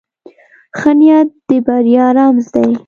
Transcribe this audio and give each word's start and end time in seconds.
ښه 0.77 0.91
نیت 0.99 1.29
د 1.47 1.49
بریا 1.65 2.05
رمز 2.17 2.45
دی. 2.53 2.71